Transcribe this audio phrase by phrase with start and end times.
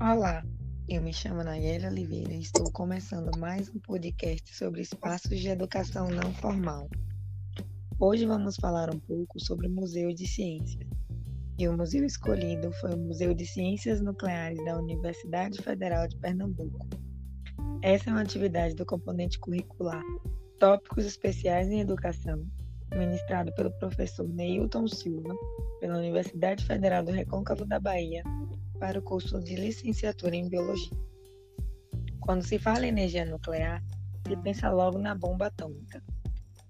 [0.00, 0.44] Olá,
[0.88, 6.08] eu me chamo Nayeli Oliveira e estou começando mais um podcast sobre espaços de educação
[6.08, 6.88] não formal.
[7.98, 10.86] Hoje vamos falar um pouco sobre o Museu de Ciências.
[11.58, 16.86] E o museu escolhido foi o Museu de Ciências Nucleares da Universidade Federal de Pernambuco.
[17.82, 20.04] Essa é uma atividade do componente curricular
[20.60, 22.46] Tópicos Especiais em Educação,
[22.94, 25.34] ministrado pelo professor Neilton Silva,
[25.80, 28.22] pela Universidade Federal do Recôncavo da Bahia,
[28.78, 30.96] para o curso de licenciatura em Biologia.
[32.20, 33.82] Quando se fala em energia nuclear,
[34.26, 36.02] se pensa logo na bomba atômica,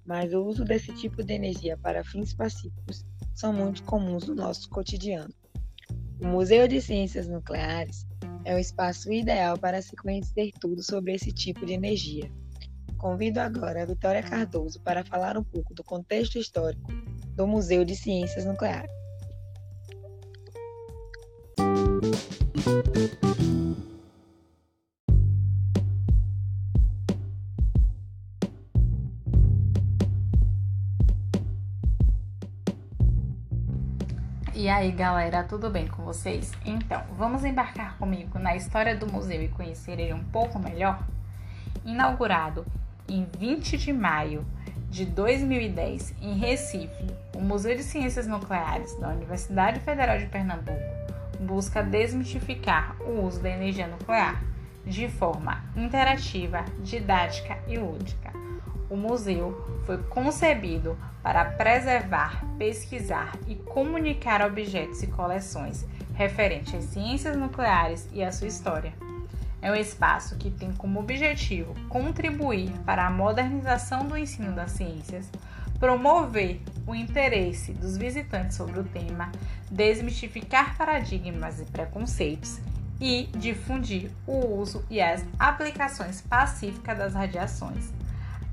[0.07, 3.05] mas o uso desse tipo de energia para fins pacíficos
[3.35, 5.35] são muito comuns no nosso cotidiano.
[6.21, 8.07] O Museu de Ciências Nucleares
[8.45, 12.31] é o espaço ideal para se conhecer tudo sobre esse tipo de energia.
[12.97, 16.91] Convido agora a Vitória Cardoso para falar um pouco do contexto histórico
[17.37, 18.91] do Museu de Ciências Nucleares.
[34.59, 36.51] E aí, galera, tudo bem com vocês?
[36.65, 41.01] Então, vamos embarcar comigo na história do museu e conhecer ele um pouco melhor?
[41.85, 42.67] Inaugurado
[43.09, 44.45] em 20 de maio
[44.91, 50.83] de 2010 em Recife, o Museu de Ciências Nucleares da Universidade Federal de Pernambuco
[51.39, 54.43] busca desmistificar o uso da energia nuclear
[54.85, 58.38] de forma interativa, didática e lúdica.
[58.91, 67.37] O museu foi concebido para preservar, pesquisar e comunicar objetos e coleções referentes às ciências
[67.37, 68.93] nucleares e à sua história.
[69.61, 75.29] É um espaço que tem como objetivo contribuir para a modernização do ensino das ciências,
[75.79, 79.31] promover o interesse dos visitantes sobre o tema,
[79.71, 82.59] desmistificar paradigmas e preconceitos
[83.01, 87.93] e difundir o uso e as aplicações pacíficas das radiações,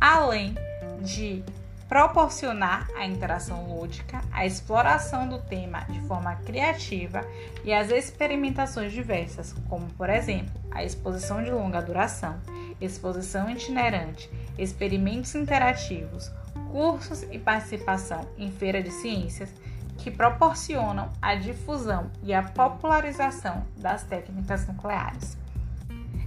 [0.06, 0.54] além
[1.02, 1.44] de
[1.90, 7.26] proporcionar a interação lúdica, a exploração do tema de forma criativa
[7.64, 12.40] e as experimentações diversas, como por exemplo a exposição de longa duração,
[12.80, 14.30] exposição itinerante,
[14.60, 16.32] experimentos interativos,
[16.72, 19.50] cursos e participação em feira de ciências
[19.98, 25.45] que proporcionam a difusão e a popularização das técnicas nucleares.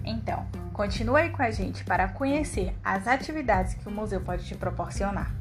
[0.08, 4.54] Então, continue aí com a gente para conhecer as atividades que o museu pode te
[4.54, 5.36] proporcionar.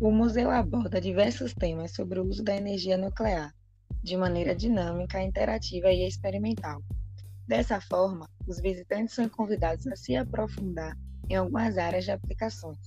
[0.00, 3.54] O museu aborda diversos temas sobre o uso da energia nuclear,
[4.02, 6.82] de maneira dinâmica, interativa e experimental.
[7.46, 10.96] Dessa forma, os visitantes são convidados a se aprofundar
[11.28, 12.78] em algumas áreas de aplicações,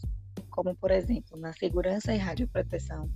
[0.49, 3.09] como, por exemplo, na segurança e radioproteção,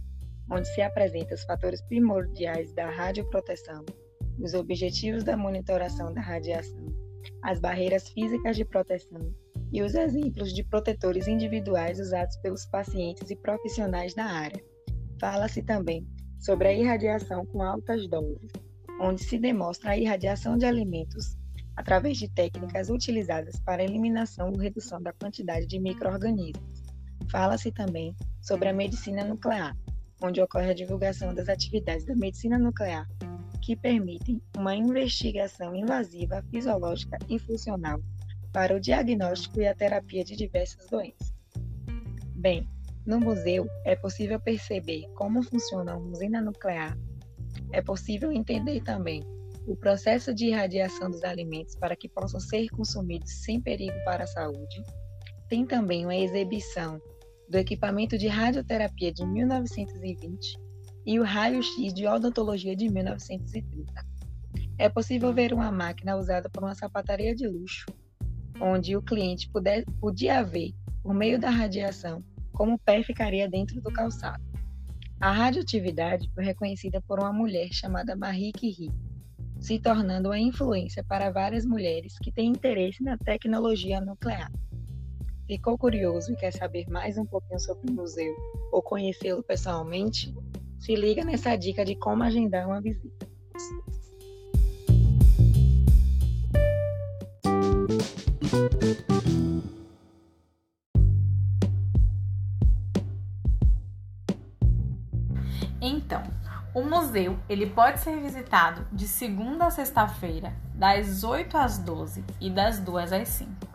[0.52, 3.86] onde se apresentam os fatores primordiais da radioproteção,
[4.40, 6.86] os objetivos da monitoração da radiação,
[7.44, 9.34] as barreiras físicas de proteção
[9.72, 14.64] e os exemplos de protetores individuais usados pelos pacientes e profissionais da área.
[15.20, 16.08] Fala-se também
[16.40, 18.52] sobre a irradiação com altas doses,
[19.00, 21.38] onde se demonstra a irradiação de alimentos
[21.76, 26.84] através de técnicas utilizadas para eliminação ou redução da quantidade de microorganismos.
[27.32, 29.78] Fala-se também sobre a medicina nuclear,
[30.22, 33.08] onde ocorre a divulgação das atividades da medicina nuclear
[33.62, 38.02] que permitem uma investigação invasiva, fisiológica e funcional
[38.52, 41.34] para o diagnóstico e a terapia de diversas doenças.
[42.36, 42.68] Bem,
[43.06, 46.98] no museu é possível perceber como funciona uma usina nuclear.
[47.72, 49.24] É possível entender também
[49.68, 54.28] o processo de irradiação dos alimentos para que possam ser consumidos sem perigo para a
[54.28, 54.84] saúde.
[55.48, 57.02] Tem também uma exibição
[57.50, 60.58] do equipamento de radioterapia de 1920
[61.06, 63.94] e o raio-x de odontologia de 1930.
[64.78, 67.86] É possível ver uma máquina usada por uma sapataria de luxo
[68.62, 72.24] onde o cliente puder, podia ver, por meio da radiação,
[72.54, 74.44] como o pé ficaria dentro do calçado.
[75.22, 78.90] A radioatividade foi reconhecida por uma mulher chamada Marie Curie,
[79.60, 84.50] se tornando uma influência para várias mulheres que têm interesse na tecnologia nuclear.
[85.46, 88.34] Ficou curioso e quer saber mais um pouquinho sobre o museu
[88.72, 90.34] ou conhecê-lo pessoalmente?
[90.80, 93.28] Se liga nessa dica de como agendar uma visita.
[107.10, 112.80] Museu ele pode ser visitado de segunda a sexta-feira, das 8 às 12 e das
[112.80, 113.68] 2 às 5.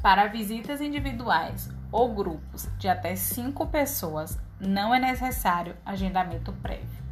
[0.00, 7.02] Para visitas individuais ou grupos de até 5 pessoas, não é necessário agendamento prévio.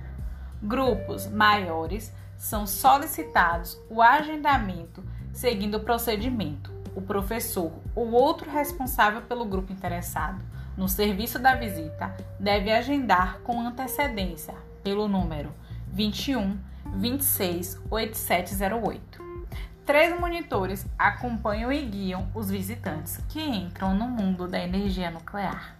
[0.62, 5.02] Grupos maiores são solicitados o agendamento
[5.32, 6.72] seguindo o procedimento.
[6.94, 10.42] O professor ou outro responsável pelo grupo interessado
[10.76, 14.54] no serviço da visita deve agendar com antecedência
[14.86, 15.52] pelo número
[15.88, 16.56] 21
[16.94, 19.20] 26 8708.
[19.84, 25.76] Três monitores acompanham e guiam os visitantes que entram no mundo da energia nuclear.